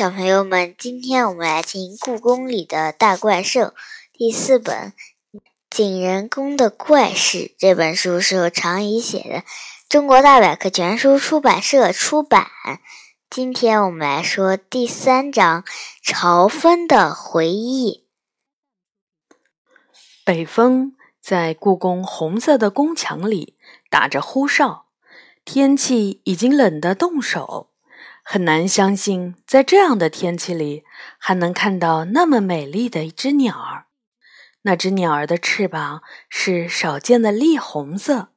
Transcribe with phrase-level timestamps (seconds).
[0.00, 3.60] 小朋友们，今天我们来听《故宫里的大怪兽》
[4.14, 4.94] 第四本
[5.68, 7.38] 《景仁宫的怪事》。
[7.58, 9.44] 这本书是由常怡写的，
[9.90, 12.48] 中国大百科全书出版社出版。
[13.28, 15.62] 今天我们来说第三章
[16.02, 18.06] 《朝风的回忆》。
[20.24, 23.58] 北风在故宫红色的宫墙里
[23.90, 24.86] 打着呼哨，
[25.44, 27.69] 天气已经冷得冻手。
[28.32, 30.84] 很难相信，在这样的天气里
[31.18, 33.86] 还能看到那么美丽的一只鸟儿。
[34.62, 38.28] 那只鸟儿的翅膀是少见的栗红色，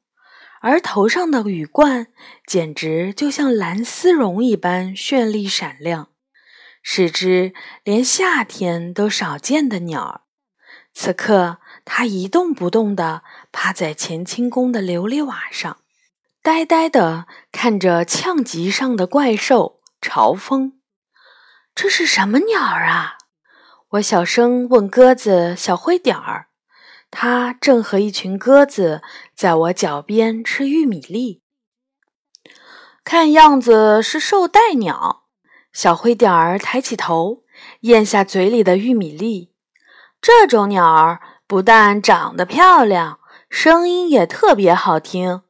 [0.62, 2.08] 而头上的羽冠
[2.48, 6.08] 简直就像蓝丝绒一般绚丽闪亮，
[6.82, 7.54] 是只
[7.84, 10.22] 连夏天都少见的鸟儿。
[10.96, 15.78] 此刻，它一动不动地趴在乾清宫的琉璃瓦上，
[16.42, 19.82] 呆呆地看着炝脊上的怪兽。
[20.04, 20.74] 朝风，
[21.74, 23.14] 这是什么鸟儿啊？
[23.92, 26.48] 我小声问鸽子小灰点儿，
[27.10, 29.02] 它正和一群鸽子
[29.34, 31.42] 在我脚边吃玉米粒。
[33.06, 35.24] 看样子是绶带鸟。
[35.72, 37.44] 小灰点儿抬起头，
[37.82, 39.54] 咽下嘴里的玉米粒。
[40.22, 45.44] 这种鸟儿不但长得漂亮，声音也特别好听。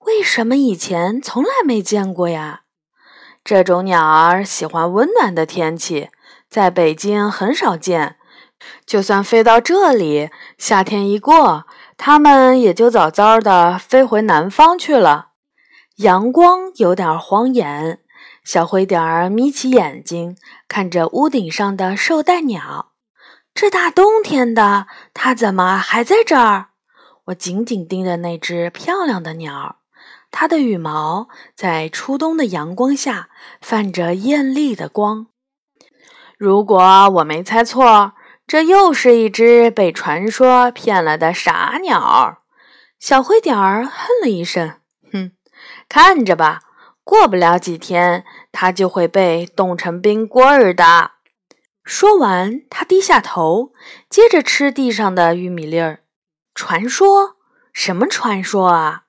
[0.00, 2.63] 为什么以前从来没见过呀？
[3.44, 6.08] 这种鸟儿喜欢温暖的天气，
[6.48, 8.16] 在北京很少见。
[8.86, 11.66] 就算飞到这里，夏天一过，
[11.98, 15.32] 它们也就早早的飞回南方去了。
[15.96, 18.00] 阳光有点晃眼，
[18.42, 22.92] 小灰点儿眯起眼睛，看着屋顶上的绶带鸟。
[23.52, 26.68] 这大冬天的，它怎么还在这儿？
[27.26, 29.76] 我紧紧盯着那只漂亮的鸟儿。
[30.36, 33.28] 它的羽毛在初冬的阳光下
[33.60, 35.28] 泛着艳丽的光。
[36.36, 42.42] 如果我没猜错，这又是一只被传说骗了的傻鸟。
[42.98, 44.80] 小灰点儿哼了一声
[45.12, 45.30] ：“哼，
[45.88, 46.62] 看着吧，
[47.04, 51.12] 过不了几天，它就会被冻成冰棍儿的。”
[51.84, 53.72] 说完，他低下头，
[54.10, 56.00] 接着吃地上的玉米粒儿。
[56.56, 57.36] 传说？
[57.72, 59.03] 什么传说啊？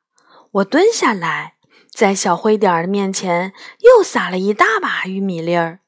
[0.56, 1.56] 我蹲下来，
[1.92, 5.80] 在小灰点儿的面前又撒了一大把玉米粒儿。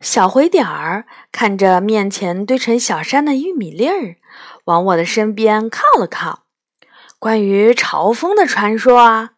[0.00, 4.18] 小灰点儿看着面前堆成小山的玉米粒儿，
[4.66, 6.44] 往我的身边靠了靠。
[7.18, 9.30] 关于朝风的传说啊，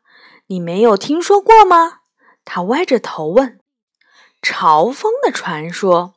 [0.49, 2.01] 你没有听说过吗？
[2.45, 3.61] 他歪着头问。
[4.43, 6.17] 朝风的传说。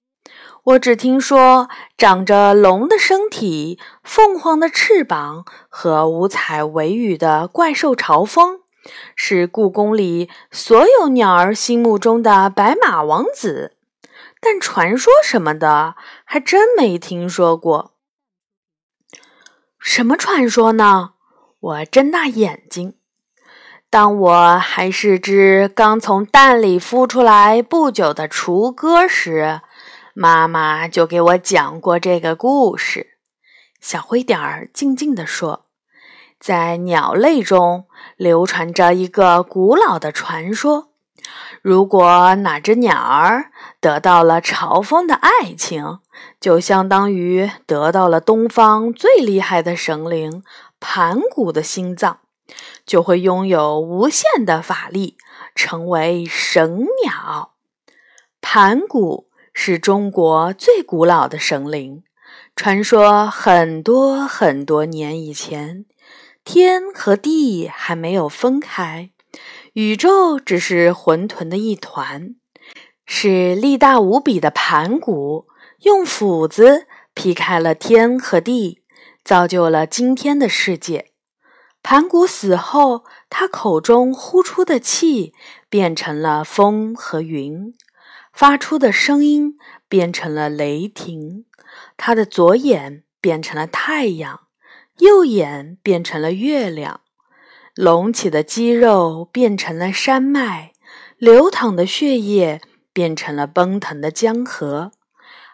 [0.65, 8.61] 我只听说长着龙的身体、凤凰的翅膀和五彩尾羽的怪兽朝风，
[9.13, 13.75] 是故宫里所有鸟儿心目中的白马王子。
[14.39, 17.95] 但传说什么的，还真没听说过。
[19.77, 21.15] 什么传说呢？
[21.59, 22.95] 我睁大眼睛。
[23.89, 29.59] 当我还是只刚从蛋里孵出来不久的雏鸽时。
[30.15, 33.17] 妈妈就给我讲过这个故事。
[33.81, 35.65] 小灰点儿静静地说
[36.39, 40.91] ：“在鸟类中流传着一个古老的传说：
[41.63, 45.99] 如果哪只鸟儿得到了朝风的爱情，
[46.39, 50.43] 就相当于得到了东方最厉害的神灵
[50.79, 52.19] 盘古的心脏，
[52.85, 55.17] 就会拥有无限的法力，
[55.55, 57.53] 成为神鸟。
[58.39, 62.03] 盘古。”是中国最古老的神灵。
[62.55, 65.85] 传说很多很多年以前，
[66.43, 69.11] 天和地还没有分开，
[69.73, 72.35] 宇宙只是混沌的一团。
[73.05, 75.47] 是力大无比的盘古
[75.81, 78.81] 用斧子劈开了天和地，
[79.23, 81.11] 造就了今天的世界。
[81.81, 85.33] 盘古死后，他口中呼出的气
[85.69, 87.73] 变成了风和云。
[88.33, 89.57] 发出的声音
[89.87, 91.45] 变成了雷霆，
[91.95, 94.47] 他的左眼变成了太阳，
[94.97, 97.01] 右眼变成了月亮，
[97.75, 100.73] 隆起的肌肉变成了山脉，
[101.17, 102.59] 流淌的血液
[102.91, 104.91] 变成了奔腾的江河，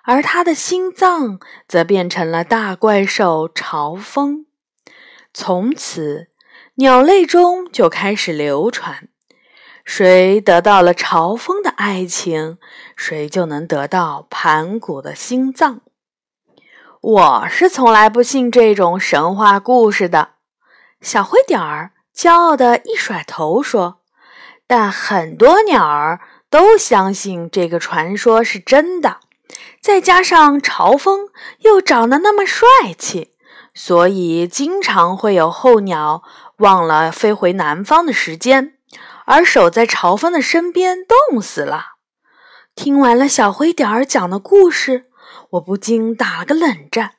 [0.05, 4.45] 而他的心脏则变成了大怪兽朝风。
[5.33, 6.29] 从此，
[6.75, 9.09] 鸟类中就开始流传。
[9.91, 12.59] 谁得到了朝风的爱情，
[12.95, 15.81] 谁就能得到盘古的心脏。
[17.01, 20.29] 我是从来不信这种神话故事的。
[21.01, 24.01] 小灰点儿骄傲地一甩头说
[24.67, 26.21] ：“但很多鸟儿
[26.51, 29.17] 都相信这个传说是真的。
[29.81, 31.29] 再加上朝风
[31.61, 33.33] 又长得那么帅气，
[33.73, 36.21] 所以经常会有候鸟
[36.57, 38.75] 忘了飞回南方的时间，
[39.29, 41.97] 而守在朝风的身边冻死了。
[42.73, 45.05] 听完了小灰点儿讲的故事，
[45.51, 47.11] 我不禁打了个冷战。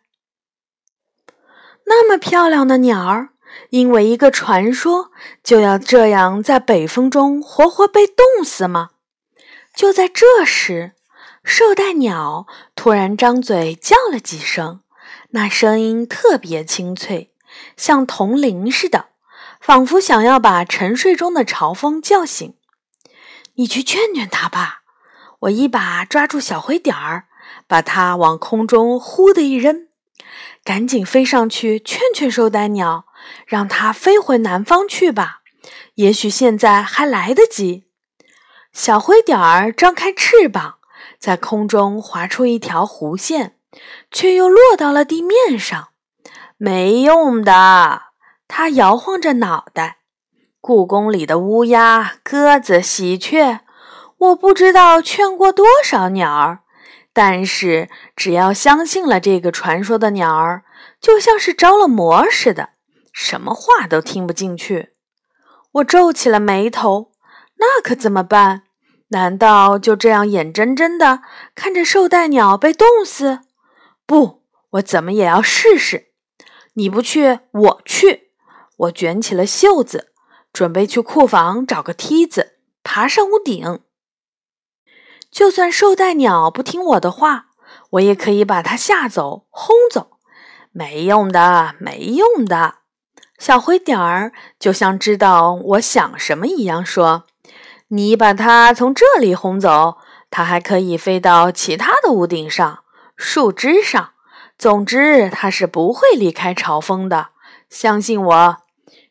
[1.84, 3.28] 那么漂亮的鸟儿，
[3.70, 5.12] 因为一个传说，
[5.44, 8.90] 就要这样在北风中活活被冻死吗？
[9.72, 10.94] 就在这时。
[11.44, 14.80] 绶带鸟突然张嘴叫了几声，
[15.30, 17.32] 那声音特别清脆，
[17.76, 19.09] 像铜铃似的，
[19.60, 22.54] 仿佛想要把沉睡中的朝风叫醒。
[23.54, 24.82] 你去劝劝他吧。
[25.40, 27.26] 我一把抓住小灰点儿，
[27.66, 29.86] 把它往空中呼的一扔，
[30.64, 33.06] 赶紧飞上去劝劝绶带鸟，
[33.46, 35.42] 让它飞回南方去吧。
[35.94, 37.86] 也许现在还来得及。
[38.72, 40.78] 小灰点儿张开翅膀。
[41.18, 43.58] 在空中划出一条弧线，
[44.10, 45.88] 却又落到了地面上。
[46.56, 48.04] 没用的，
[48.52, 49.98] 它摇晃着脑袋。
[50.60, 53.60] 故宫里的乌鸦、鸽子、喜鹊，
[54.18, 56.58] 我不知道劝过多少鸟儿，
[57.12, 60.64] 但是只要相信了这个传说的鸟儿，
[61.00, 62.70] 就像是着了魔似的，
[63.12, 64.94] 什么话都听不进去。
[65.74, 67.12] 我皱起了眉头，
[67.58, 68.64] 那可怎么办？
[69.10, 71.20] 难道就这样眼睁睁的
[71.54, 73.40] 看着绶带鸟被冻死？
[74.04, 74.42] 不，
[74.72, 76.08] 我怎么也要试试。
[76.74, 78.29] 你不去，我去。
[78.80, 80.12] 我卷起了袖子，
[80.52, 83.80] 准备去库房找个梯子爬上屋顶。
[85.30, 87.46] 就算绶带鸟不听我的话，
[87.90, 90.12] 我也可以把它吓走、轰走。
[90.72, 92.76] 没用的，没用的。
[93.38, 97.26] 小灰点儿就像知道我想什么一样说。
[97.88, 99.98] 你把它从这里轰走，
[100.30, 102.84] 它还可以飞到其他的屋顶上、
[103.16, 104.12] 树枝上。
[104.56, 107.28] 总之，它是不会离开朝风的。
[107.68, 108.56] 相信我，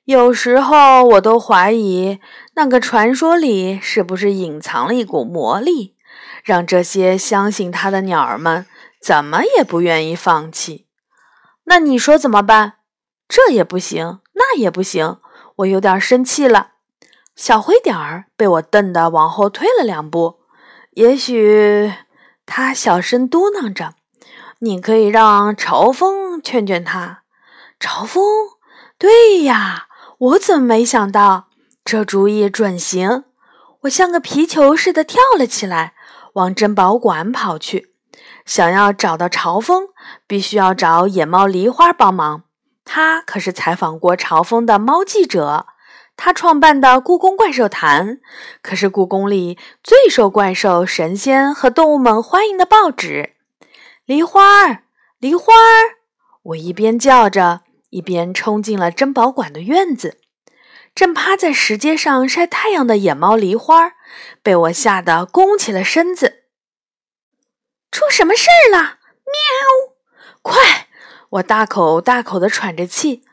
[0.10, 2.20] 有时候我都怀疑
[2.56, 5.96] 那个传说里是不是隐藏了一股魔力，
[6.44, 8.66] 让这些相信它的鸟儿们
[9.00, 10.88] 怎么也不愿意放弃。
[11.66, 12.78] 那你说怎么办？
[13.28, 15.18] 这也不行，那也不行，
[15.58, 16.72] 我有点生气了。
[17.36, 20.40] 小灰点儿被我瞪得往后退了两步。
[20.94, 21.94] 也许
[22.48, 23.94] 他小声嘟囔着
[24.58, 27.22] ：“你可以让朝风劝劝他。”
[27.80, 28.24] 朝风，
[28.98, 29.86] 对呀，
[30.20, 31.48] 我怎么没想到？
[31.86, 33.24] 这主意准行！
[33.84, 35.94] 我像个皮球似的跳了起来，
[36.34, 37.94] 往珍宝馆跑去。
[38.46, 39.88] 想要找到朝风，
[40.28, 42.44] 必须要找野猫梨花帮忙。
[42.84, 45.68] 他可是采访过朝风的猫记者。
[46.18, 48.20] 他创办的故宫怪兽坛，
[48.62, 53.36] 可是故宫里最受怪兽、神仙和动物们欢迎的报纸。
[54.06, 54.84] 梨花儿，
[55.18, 55.96] 梨花儿！
[56.44, 60.20] 我一边叫着，一边冲进了珍宝馆的院子。
[60.96, 63.94] 正趴在石阶上晒太阳的野猫梨花，
[64.42, 66.44] 被我吓得弓起了身子。
[67.92, 68.98] 出什么事儿了？
[69.26, 69.96] 喵！
[70.42, 70.88] 快！
[71.30, 73.24] 我大口大口地喘着气。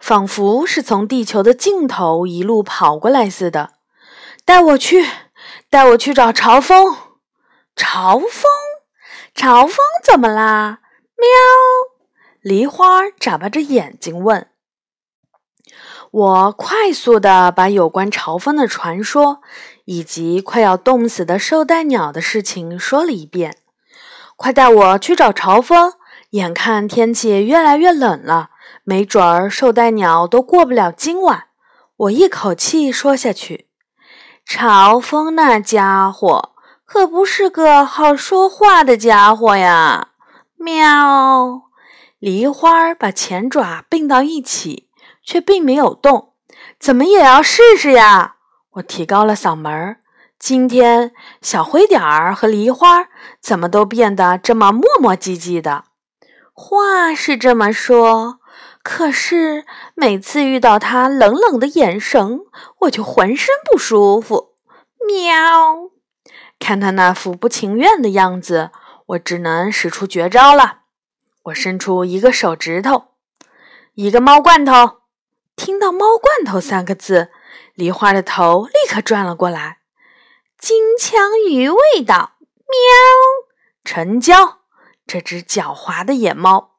[0.00, 3.74] 仿佛是从地球的尽头一路跑过来似的，
[4.44, 5.06] 带我去，
[5.68, 6.96] 带我去找朝风。
[7.76, 8.44] 朝风，
[9.34, 10.80] 朝风怎么啦？
[11.16, 11.93] 喵！
[12.44, 14.48] 梨花眨巴着眼睛问。
[16.10, 19.40] 我快速的把有关朝风的传说
[19.86, 23.56] 以及快要冻死的绶带鸟的事情说了一遍。
[24.36, 25.94] 快带我去找朝风！
[26.32, 28.50] 眼看天气越来越冷了。
[28.82, 31.46] 没准儿绶带鸟都过不了今晚。
[31.96, 33.68] 我一口气说下去。
[34.44, 36.50] 朝风那家伙
[36.84, 40.08] 可不是个好说话的家伙呀！
[40.58, 41.63] 喵！
[42.24, 44.88] 梨花把前爪并到一起，
[45.22, 46.32] 却并没有动。
[46.80, 48.36] 怎么也要试试呀！
[48.76, 49.98] 我提高了嗓门儿。
[50.38, 51.12] 今天
[51.42, 53.08] 小灰点儿和梨花
[53.42, 55.84] 怎么都变得这么磨磨唧唧的？
[56.54, 58.38] 话是这么说。
[58.82, 62.40] 可是每次遇到他冷冷的眼神，
[62.80, 64.54] 我就浑身不舒服。
[65.06, 65.90] 喵！
[66.58, 68.70] 看他那副不情愿的样子，
[69.08, 70.83] 我只能使出绝招了。
[71.44, 73.08] 我伸出一个手指头，
[73.94, 75.00] 一个猫罐头。
[75.56, 77.30] 听到“猫罐头”三个字，
[77.74, 79.78] 梨花的头立刻转了过来。
[80.58, 83.52] 金枪鱼味道，喵！
[83.84, 84.60] 成交。
[85.06, 86.76] 这只狡猾的野猫。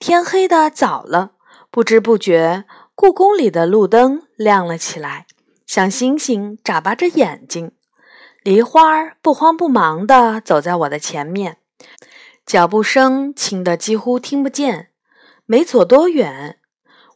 [0.00, 1.32] 天黑的早了。
[1.70, 2.64] 不知不觉，
[2.96, 5.26] 故宫里的路灯亮了起来，
[5.66, 7.70] 像星星眨巴着眼睛。
[8.42, 11.58] 梨花不慌不忙地走在我的前面，
[12.50, 14.90] 脚步声轻得几乎听不见。
[15.46, 16.58] 没走多远，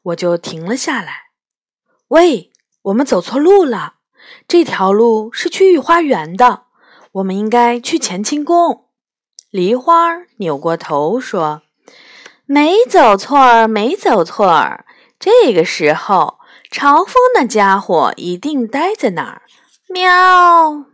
[0.04, 1.30] 我就停了下来。
[2.06, 3.94] 喂，我们走错路了，
[4.46, 6.66] 这条路是去御花园的，
[7.14, 8.84] 我们应该去乾清宫。
[9.50, 11.62] 梨花扭过头说
[12.46, 14.84] ：“没走错，没走错。
[15.18, 16.38] 这个时候，
[16.70, 19.42] 朝风那家伙一定待在那儿。”
[19.90, 20.86] 喵。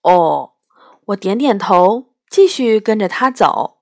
[0.00, 0.52] 哦，
[1.08, 3.72] 我点点头，继续跟着他走。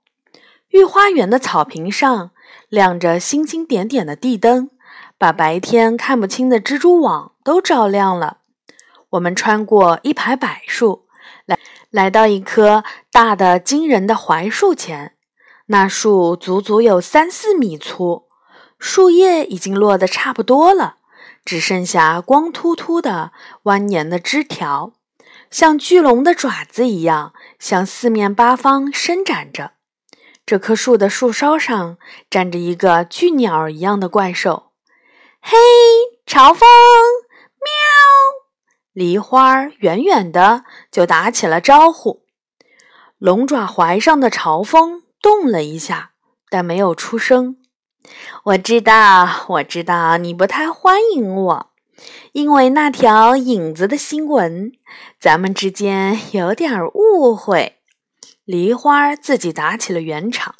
[0.72, 2.30] 御花园的草坪上
[2.70, 4.70] 亮着星星点点的地灯，
[5.18, 8.38] 把白天看不清的蜘蛛网都照亮了。
[9.10, 11.04] 我们穿过一排柏树，
[11.44, 11.58] 来
[11.90, 15.12] 来到一棵大的惊人的槐树前。
[15.66, 18.24] 那树足足有三四米粗，
[18.78, 20.96] 树叶已经落得差不多了，
[21.44, 23.32] 只剩下光秃秃的
[23.64, 24.94] 蜿蜒的枝条。
[25.50, 29.72] 像巨龙的爪子一样，向四面八方伸展着。
[30.44, 34.72] 这棵树的树梢上站着一个巨鸟一样的怪兽。
[35.40, 35.56] 嘿，
[36.26, 36.68] 朝风！
[37.60, 37.70] 喵！
[38.92, 42.22] 梨花远远的就打起了招呼。
[43.18, 46.10] 龙爪怀上的朝风动了一下，
[46.50, 47.56] 但没有出声。
[48.44, 51.70] 我知道，我知道，你不太欢迎我。
[52.32, 54.72] 因为那条影子的新闻，
[55.20, 57.78] 咱们之间有点误会。
[58.44, 60.56] 梨花自己打起了圆场，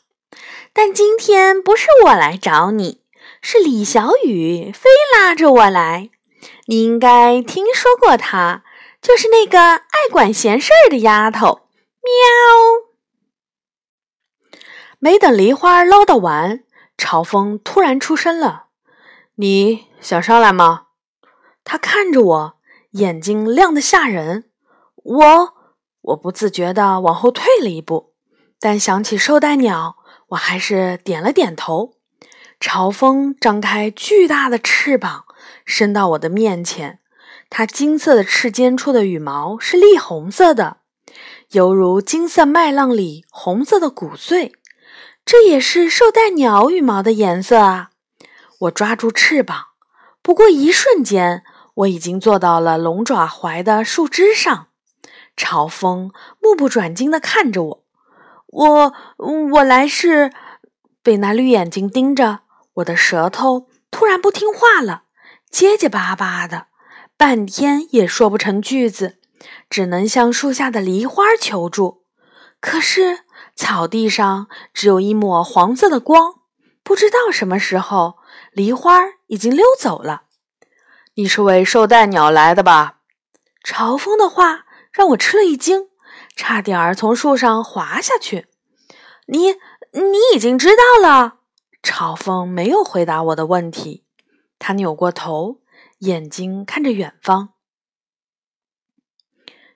[0.73, 3.03] 但今天不是我来找你，
[3.41, 6.11] 是李小雨非拉着我来。
[6.67, 8.63] 你应该听说过她，
[9.01, 11.63] 就是那个爱管闲事儿的丫头。
[12.03, 12.89] 喵！
[15.01, 16.63] 没等梨花唠叨完，
[16.97, 18.67] 朝风突然出声了
[19.37, 20.87] ：“你想上来吗？”
[21.65, 22.55] 他看着我，
[22.93, 24.49] 眼睛亮得吓人。
[24.97, 25.55] 我
[26.03, 28.13] 我不自觉地往后退了一步，
[28.59, 29.97] 但想起绶带鸟，
[30.29, 31.95] 我还是点了点头。
[32.59, 35.25] 朝风张开巨大的翅膀，
[35.65, 37.01] 伸到我的面前。
[37.51, 40.79] 它金色的翅尖处的羽毛是栗红色的，
[41.51, 44.53] 犹如金色麦浪里红色的谷穗。
[45.25, 47.91] 这也是绶带鸟羽毛的颜色啊！
[48.61, 49.67] 我抓住翅膀，
[50.21, 51.45] 不过一瞬间。
[51.75, 54.67] 我已经坐到了龙爪槐的树枝上，
[55.37, 56.11] 朝风
[56.41, 57.85] 目不转睛地看着我。
[58.47, 58.95] 我
[59.53, 60.33] 我来是
[61.03, 62.41] 被那绿眼睛盯着，
[62.75, 65.05] 我的舌头突然不听话了，
[65.51, 66.67] 结结巴巴的，
[67.17, 69.19] 半天也说不成句子，
[69.71, 72.03] 只能向树下的梨花求助。
[72.61, 73.21] 可是
[73.57, 76.35] 草地上只有一抹黄色的光，
[76.83, 78.19] 不知道什么时候
[78.53, 80.23] 梨花已经溜走了。
[81.15, 82.99] 你是为绶带鸟来的吧？
[83.65, 85.89] 朝风的话让我吃了一惊，
[86.37, 88.47] 差点儿从树上滑下去。
[89.27, 89.53] 你
[89.93, 91.39] 你已经知道了？
[91.83, 94.05] 朝风没有回答我的问题，
[94.59, 95.59] 他扭过头，
[95.99, 97.55] 眼睛看着远方。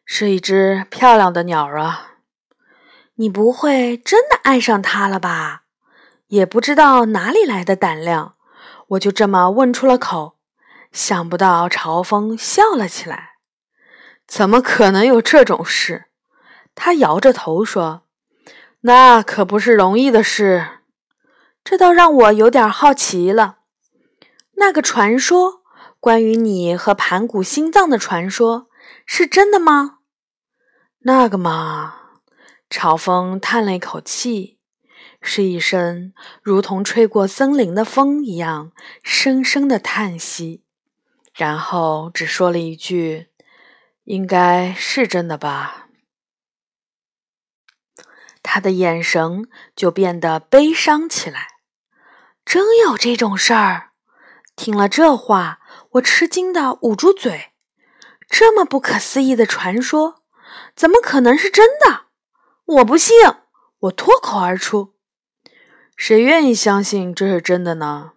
[0.05, 2.19] 是一只漂亮的鸟啊！
[3.17, 5.65] 你不会真的爱上它了吧？
[6.29, 8.37] 也不知道哪里来的胆量，
[8.89, 10.37] 我就这么问出了口。
[10.93, 13.36] 想不到朝风笑了起来，
[14.27, 16.07] 怎么可能有这种事？
[16.75, 18.03] 他摇着头说
[18.83, 20.81] ：“那可不是容易的事。”
[21.65, 23.59] 这倒让我有点好奇了。
[24.55, 25.63] 那个传说，
[25.99, 28.69] 关于你和盘古心脏的传说，
[29.05, 29.99] 是真的吗？
[31.01, 31.95] 那个嘛，
[32.71, 34.59] 朝风叹了一口气，
[35.21, 40.63] 是一声如同吹过森林的风一样深深的叹息。
[41.35, 43.27] 然后只说了一句
[44.07, 45.87] ：“应该是真的吧。”
[48.43, 51.49] 他的眼神就变得悲伤起来。
[52.45, 53.91] 真有这种事儿？
[54.55, 55.61] 听了这话，
[55.91, 57.51] 我吃惊的捂住嘴。
[58.29, 60.23] 这么不可思议的传说，
[60.75, 62.07] 怎么可能是真的？
[62.65, 63.15] 我不信！
[63.81, 64.95] 我脱口而出。
[65.97, 68.13] 谁愿意相信这是真的呢？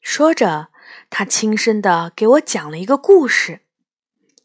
[0.00, 0.68] 说着。
[1.08, 3.60] 他轻声的给我讲了一个故事，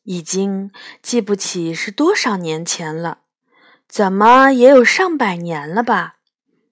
[0.05, 0.71] 已经
[1.03, 3.19] 记不起是多少年前了，
[3.87, 6.15] 怎么也有上百年了吧？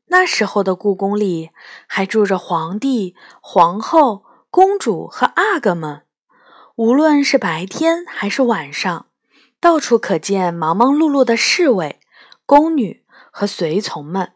[0.08, 1.50] 那时候的故宫里
[1.88, 6.04] 还住着皇帝、皇后、公主和阿哥们，
[6.75, 9.08] 无论是白天还是晚上，
[9.60, 12.00] 到处可见忙忙碌碌的侍卫、
[12.46, 14.34] 宫女和随从们。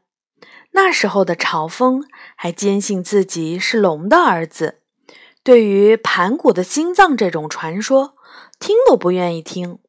[0.71, 2.03] 那时候的朝风
[2.35, 4.81] 还坚信自己是龙的儿子。
[5.43, 8.15] 对于盘古的心脏这种传说，
[8.59, 9.79] 听都不愿意听。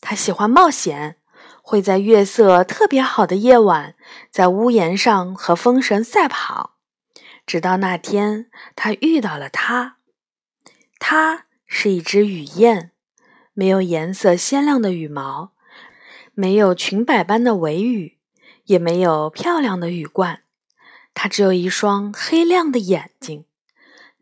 [0.00, 1.16] 他喜欢冒险，
[1.62, 3.94] 会在月色特别好的夜晚，
[4.30, 6.76] 在屋檐上和风神赛跑。
[7.46, 9.96] 直到那天，他遇到了他。
[10.98, 12.92] 它是一只雨燕，
[13.52, 15.52] 没有颜色鲜亮的羽毛，
[16.34, 18.18] 没有裙摆般的尾羽，
[18.64, 20.42] 也没有漂亮的羽冠。
[21.14, 23.44] 它只有一双黑亮的眼睛，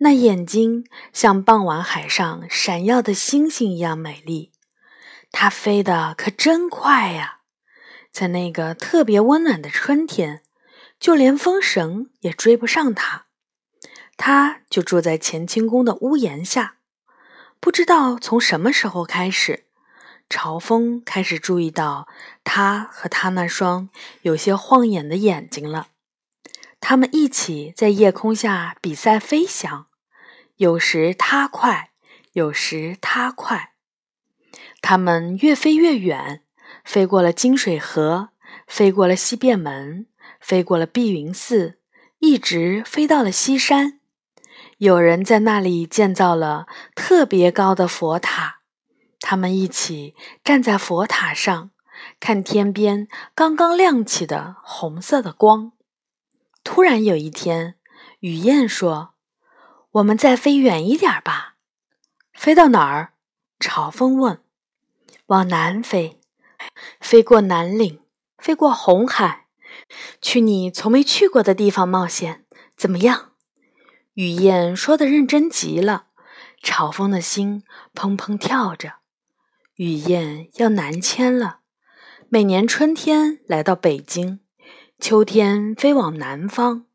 [0.05, 0.85] 那眼睛
[1.15, 4.53] 像傍晚海上闪耀的星星一样美丽。
[5.33, 7.39] 它飞得可真快呀！
[8.13, 10.43] 在那个特别温暖的春天，
[11.01, 13.25] 就连风神也追不上它。
[14.19, 16.77] 它就住在乾清宫的屋檐下。
[17.59, 19.65] 不知道从什么时候开始，
[20.29, 22.07] 朝风开始注意到
[22.45, 23.89] 它和它那双
[24.21, 25.89] 有些晃眼的眼睛了。
[26.79, 29.87] 他们一起在夜空下比赛飞翔，
[30.57, 31.91] 有时它快，
[32.33, 33.73] 有时它快。
[34.81, 36.43] 他们越飞越远，
[36.85, 38.31] 飞过了金水河，
[38.67, 40.07] 飞过了西便门，
[40.41, 41.79] 飞过了碧云寺，
[42.19, 44.01] 一直飞到了西山。
[44.79, 48.61] 有人在那里建造了特别高的佛塔，
[49.21, 51.71] 他们一起站在佛塔上，
[52.21, 55.73] 看天边刚刚亮起的红色的光。
[56.63, 57.77] 突然有一天，
[58.21, 59.14] 雨燕说
[59.95, 61.57] ：“我们再飞远一点吧。
[62.33, 63.15] ”“飞到哪儿？”
[63.59, 64.41] 朝风问。
[65.27, 66.21] 往南飞，
[67.01, 68.01] 飞过南岭，
[68.39, 69.47] 飞过红海，
[70.21, 72.45] 去你从没去过的地方冒险，
[72.77, 73.33] 怎么样？
[74.15, 76.09] 雨燕说的认真极了，
[76.63, 78.97] 朝风的心砰砰跳着。
[79.77, 81.61] 雨燕要南迁了，
[82.29, 84.41] 每年春天来到北京，
[84.99, 86.87] 秋天飞往南方。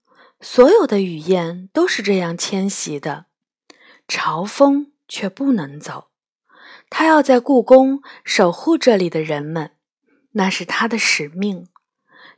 [0.41, 3.25] 所有的雨燕都是这样迁徙的，
[4.08, 6.10] 朝风却不能走。
[6.89, 9.72] 他要在故宫守护这里的人们，
[10.31, 11.67] 那是他的使命。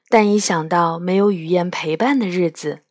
[0.10, 2.81] 但一想到没有雨燕陪伴的日子，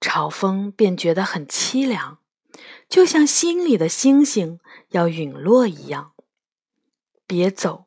[0.00, 2.18] 朝风便觉得很凄凉，
[2.88, 4.58] 就像心里的星星
[4.88, 6.12] 要陨落一样。
[7.26, 7.86] 别走！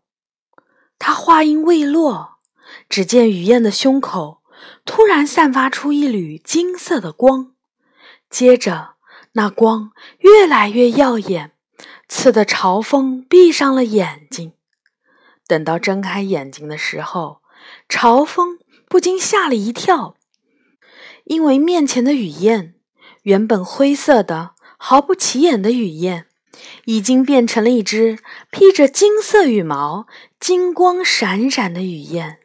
[1.00, 2.38] 他话音未落，
[2.88, 4.42] 只见雨燕的胸口
[4.86, 7.54] 突然散发出一缕金色的光，
[8.30, 8.96] 接着
[9.34, 11.54] 那光越来越耀眼。
[12.10, 14.54] 刺得朝风闭上了眼睛。
[15.46, 17.42] 等到睁开眼睛的时候，
[17.90, 20.16] 朝风不禁吓了一跳，
[21.26, 22.76] 因为面前的雨燕，
[23.24, 26.28] 原本灰色的、毫不起眼的雨燕，
[26.86, 30.08] 已经变成了一只披着金色羽毛、
[30.40, 32.40] 金光闪闪的雨燕。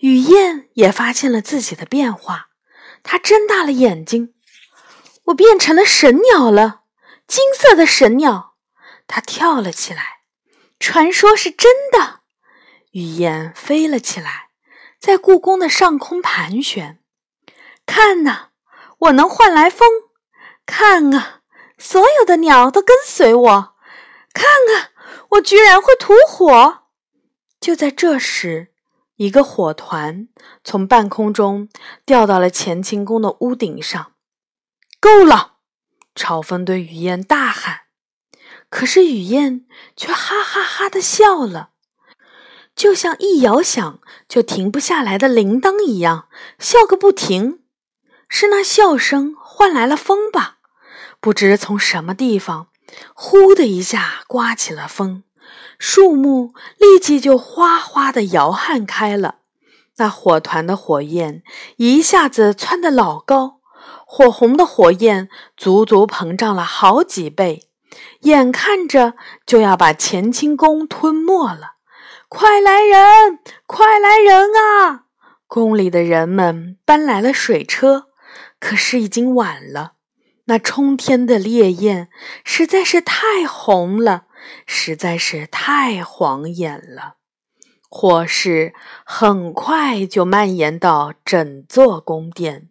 [0.00, 2.48] 雨燕也发现了自己的变化，
[3.02, 4.34] 它睁大了眼睛
[5.26, 6.82] ：“我变成了神鸟了，
[7.26, 8.56] 金色的神鸟。”
[9.06, 10.20] 它跳了起来，
[10.78, 12.20] 传说是真的。
[12.92, 14.50] 雨燕飞了起来，
[14.98, 17.00] 在故宫的上空盘旋。
[17.84, 18.50] 看呐，
[18.98, 19.88] 我能换来风！
[20.64, 21.40] 看啊，
[21.76, 23.74] 所有的鸟都跟随我！
[24.32, 24.90] 看啊，
[25.30, 26.84] 我居然会吐火！
[27.60, 28.72] 就在这时，
[29.20, 30.28] 一个火团
[30.64, 31.68] 从半空中
[32.06, 34.12] 掉到了乾清宫的屋顶上。
[34.98, 35.56] 够了！
[36.14, 37.80] 朝风对雨燕大喊。
[38.70, 41.68] 可是雨燕却哈哈哈的笑了，
[42.74, 46.28] 就像一摇响就停不下来的铃铛一样，
[46.58, 47.62] 笑个不停。
[48.26, 50.60] 是那笑声换来了风吧？
[51.20, 52.68] 不知从什么地方，
[53.12, 55.24] 呼的一下刮起了风，
[55.78, 59.36] 树木立即就哗哗的摇撼开了。
[59.96, 61.42] 那火团的火焰
[61.76, 63.60] 一下子窜得老高，
[64.06, 67.68] 火红的火焰足足膨胀了好几倍。
[68.20, 71.72] 眼看着就要把乾清宫吞没了，
[72.28, 75.06] 快来人，快来人啊！
[75.46, 78.06] 宫里的人们搬来了水车，
[78.60, 79.94] 可是已经晚了。
[80.44, 82.08] 那冲天的烈焰
[82.44, 84.24] 实在是太红了，
[84.66, 87.16] 实在是太晃眼了。
[87.88, 88.72] 火势
[89.04, 92.68] 很快就蔓延到整座宫殿，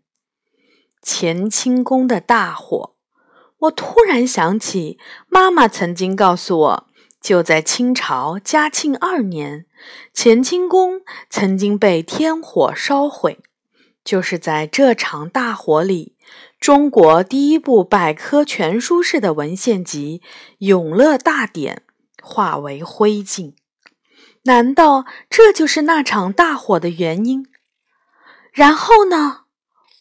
[1.04, 2.96] 乾清宫的大火。
[3.60, 6.88] 我突然想起，妈妈曾经告诉我，
[7.20, 9.66] 就在清朝嘉庆二年，
[10.16, 13.40] 乾清宫曾经被天火烧毁。
[14.06, 16.16] 就是在这场大火里，
[16.60, 20.22] 中国第一部百科全书式的文献集
[20.58, 21.84] 《永乐大典》
[22.26, 23.56] 化为灰烬。
[24.44, 27.48] 难道这就是那场大火的原因？
[28.52, 29.46] 然后呢？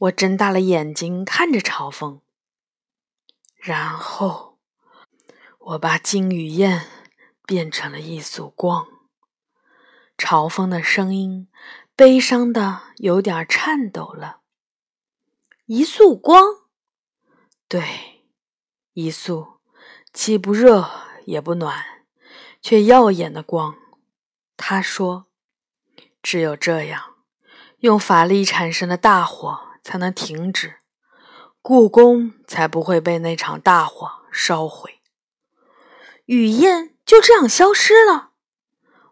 [0.01, 2.23] 我睁大了眼睛看着朝风。
[3.57, 4.59] 然后，
[5.59, 6.87] 我把金雨燕
[7.47, 8.87] 变成了一束光。
[10.17, 11.49] 嘲风的声音
[11.95, 14.41] 悲伤的有点颤抖了。
[15.71, 16.43] 一束光，
[17.69, 18.25] 对，
[18.95, 19.61] 一束
[20.15, 20.89] 既不热
[21.27, 22.07] 也不暖，
[22.63, 23.77] 却耀眼的光。
[24.57, 25.27] 他说
[26.23, 27.17] ：“只有这样，
[27.81, 30.77] 用法力产生的大火才能停止，
[31.61, 35.01] 故宫才不会被那场大火烧毁。”
[36.25, 38.31] 雨燕就这样消失了，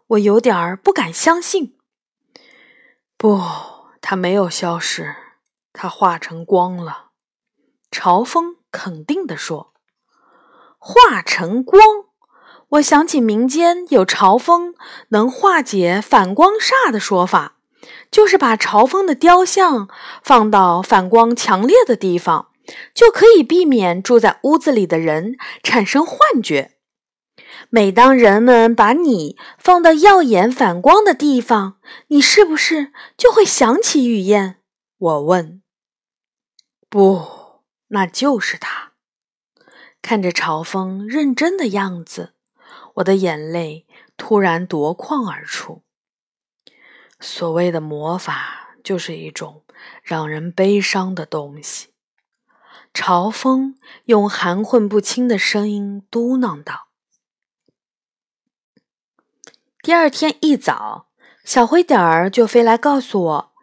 [0.07, 1.77] 我有点儿不敢相信。
[3.15, 3.39] 不，
[4.01, 5.26] 它没有消失。
[5.79, 7.09] 它化成光了，
[7.91, 9.73] 朝风肯定地说
[10.79, 11.79] ：“化成光。”
[12.69, 14.73] 我想起民间有朝风
[15.09, 17.57] 能化解反光煞的说法，
[18.09, 19.87] 就是把朝风的雕像
[20.23, 22.49] 放到反光强烈的地方，
[22.95, 26.71] 就可以避免住在屋子里的人产生幻觉。
[27.69, 34.55] 每当人们把你放到耀眼反光的地方，你是不是就会想起雨燕？
[34.97, 35.61] 我问。
[36.89, 38.93] 不，那就是他。
[40.01, 42.33] 看着朝风认真的样子，
[42.95, 45.83] 我的眼泪突然夺眶而出。
[47.19, 49.65] 所谓的魔法，就是一种
[50.01, 51.89] 让人悲伤的东西。
[52.93, 56.87] 朝风用含混不清的声音嘟囔道
[59.83, 61.09] ：“第二天一早，
[61.43, 63.53] 小灰点儿就飞来告诉我。”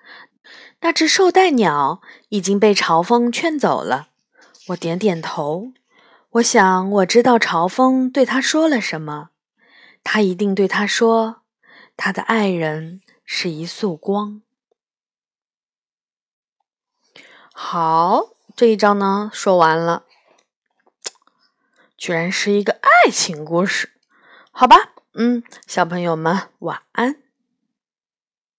[0.82, 2.02] 那只绶带鸟
[2.35, 4.09] 已经被朝风劝走了。
[4.66, 5.73] 我点点头，
[6.31, 9.31] 我想我知道朝风对他说了什么。
[10.03, 11.42] 他一定对他说，
[11.97, 14.42] 他的爱人是一束光。
[17.53, 20.03] 好，这一章呢说完了，
[21.97, 23.92] 居然是一个爱情故事。
[24.51, 27.23] 好吧，嗯，小朋友们晚安。